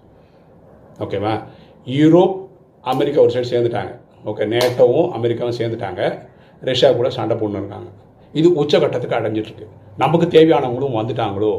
ஓகேவா 1.04 1.34
யூரோப் 2.00 2.36
அமெரிக்கா 2.94 3.22
ஒரு 3.26 3.34
சைடு 3.36 3.52
சேர்ந்துட்டாங்க. 3.54 3.94
ஓகே 4.32 4.48
நேட்டோவும் 4.54 5.08
அமெரிக்காவும் 5.20 5.58
சேர்ந்துட்டாங்க. 5.60 6.02
ரஷ்யா 6.70 6.90
கூட 7.00 7.10
சண்டை 7.18 7.38
போட்டு 7.40 7.60
இருக்காங்க. 7.62 7.90
இது 8.40 8.48
உச்சகட்டத்துக்கு 8.62 9.18
அடைஞ்சிட்ருக்கு. 9.20 9.66
நமக்கு 10.04 10.28
தேவையானவங்களும் 10.36 10.98
வந்துட்டாங்களோ? 11.00 11.54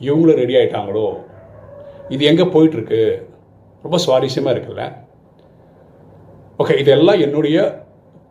இவங்களும் 0.00 0.40
ரெடி 0.42 0.54
ஆகிட்டாங்களோ 0.60 1.08
இது 2.14 2.22
எங்கே 2.30 2.46
போயிட்டுருக்கு 2.54 3.00
ரொம்ப 3.84 3.96
சுவாரஸ்யமாக 4.04 4.54
இருக்குல்ல? 4.54 4.84
ஓகே 6.62 6.74
இதெல்லாம் 6.82 7.22
என்னுடைய 7.24 7.56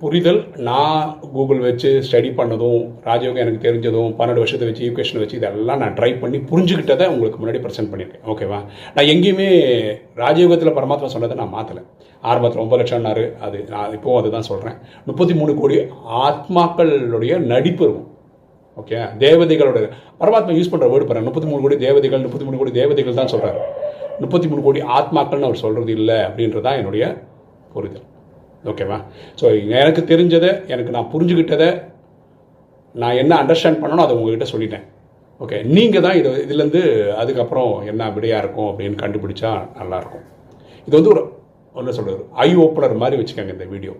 புரிதல். 0.03 0.39
நான் 0.67 1.01
கூகுள் 1.33 1.59
வச்சு 1.65 1.89
ஸ்டடி 2.05 2.29
பண்ணதும் 2.37 2.79
ராஜயோகம் 3.07 3.41
எனக்கு 3.43 3.59
தெரிஞ்சதும் 3.65 4.13
பன்னெண்டு 4.19 4.41
வருஷத்தை 4.43 4.65
வச்சு 4.69 4.83
ஈக்குவேஷன் 4.87 5.19
வச்சு 5.21 5.37
இதெல்லாம் 5.39 5.81
நான் 5.83 5.93
ட்ரை 5.97 6.09
பண்ணி 6.21 6.37
புரிஞ்சுக்கிட்டதை 6.51 7.05
உங்களுக்கு 7.13 7.39
முன்னாடி 7.41 7.59
ப்ரெசென்ட் 7.65 7.91
பண்ணியிருக்கேன். 7.91 8.23
ஓகேவா 8.31 8.59
நான் 8.95 9.09
எங்கேயுமே 9.13 9.49
ராஜயோகத்தில் 10.23 10.75
பரமாத்மா 10.77 11.09
சொன்னதை 11.15 11.37
நான் 11.41 11.53
மாற்றலை 11.57 11.83
ஆரம்பத்தில் 12.23 12.63
ஒன்பது 12.63 12.81
லட்சம்னாரு. 12.81 13.25
அது 13.47 13.59
நான் 13.73 13.93
இப்போவும் 13.97 14.19
அதுதான் 14.21 14.47
சொல்கிறேன் 14.49 14.79
முப்பத்தி 15.09 15.35
மூணு 15.41 15.53
கோடி 15.61 15.77
ஆத்மாக்களுடைய 16.25 17.37
நடிப்பு 17.53 17.85
இருக்கும். 17.87 18.09
ஓகே 18.81 18.97
தேவதைகளோட 19.23 19.79
பரமாத்மா 20.23 20.57
யூஸ் 20.57 20.71
பண்ணுற 20.73 20.89
வேர்டு 20.95 21.07
பாருங்க. 21.11 21.27
முப்பத்தி 21.29 21.49
மூணு 21.51 21.63
கோடி 21.67 21.77
தேவதைகள் 21.85 22.25
முப்பத்தி 22.25 22.47
மூணு 22.49 22.59
கோடி 22.63 22.75
தேவதைகள் 22.81 23.19
தான் 23.21 23.31
சொல்கிறாரு 23.35 23.61
முப்பத்தி 24.23 24.49
மூணு 24.51 24.63
கோடி 24.67 24.81
ஆத்மாக்கள்னு 24.97 25.49
அவர் 25.51 25.63
சொல்கிறது 25.63 25.93
இல்லை 25.99 26.19
அப்படின்றது 26.27 26.65
தான் 26.67 26.79
என்னுடைய 26.81 27.05
புரிதல். 27.77 28.05
ஓகேவா 28.71 28.97
ஸோ 29.41 29.45
எனக்கு 29.81 30.01
தெரிஞ்சதை 30.11 30.51
எனக்கு 30.73 30.95
நான் 30.97 31.11
புரிஞ்சுக்கிட்டதை 31.13 31.69
நான் 32.95 33.19
என்ன 33.21 33.33
அண்டர்ஸ்டாண்ட் 33.41 33.81
பண்ணணும் 33.81 34.05
அதை 34.05 34.13
உங்ககிட்ட 34.17 34.45
சொல்லிட்டேன். 34.51 34.85
ஓகே 35.43 35.57
நீங்கள் 35.75 36.03
தான் 36.05 36.17
இது 36.19 36.29
இதுலேருந்து 36.43 36.81
அதுக்கப்புறம் 37.21 37.71
என்ன 37.91 38.09
விடையாக 38.17 38.41
இருக்கும் 38.43 38.69
அப்படின்னு 38.71 39.01
கண்டுபிடிச்சா 39.01 39.51
நல்லாயிருக்கும் 39.79 40.25
இது 40.87 40.93
வந்து 40.97 41.11
ஒரு 41.13 41.23
என்ன 41.75 41.93
சொல்கிறது 41.97 42.23
ஐ 42.45 42.49
ஓப்பனர் 42.65 43.01
மாதிரி 43.01 43.17
வச்சுக்கோங்க 43.21 43.55
இந்த 43.57 43.65
வீடியோ 43.73 43.93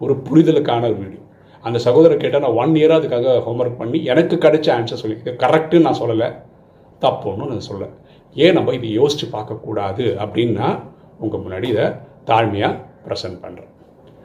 ஒரு 0.00 0.14
புரிதலுக்கான 0.28 0.86
ஒரு 0.90 0.98
வீடியோ 1.02 1.22
அந்த 1.64 1.78
சகோதரர் 1.86 2.22
கேட்டால் 2.22 2.44
நான் 2.44 2.58
ஒன் 2.62 2.76
இயராக 2.80 2.98
அதுக்காக 3.00 3.32
ஹோம்ஒர்க் 3.46 3.80
பண்ணி 3.80 3.98
எனக்கு 4.12 4.36
கிடைச்ச 4.44 4.68
ஆன்சர் 4.76 5.00
சொல்லி. 5.02 5.16
இது 5.22 5.32
கரெக்டுன்னு 5.42 5.86
நான் 5.88 6.00
சொல்லலை. 6.02 6.28
தப்புன்னு 7.02 7.50
நான் 7.50 7.68
சொல்ல 7.70 7.88
ஏன் 8.36 8.56
நம்ம 8.58 8.74
இதை 8.78 8.88
யோசித்து 9.00 9.26
பார்க்கக்கூடாது? 9.36 10.04
அப்படின்னா 10.24 10.68
உங்கள் 11.24 11.42
முன்னாடி 11.44 11.66
இதை 11.74 11.86
தாழ்மையாக 12.30 12.74
ப்ரெசென்ட் 13.06 13.38
பண்ணுறேன் 13.44 13.70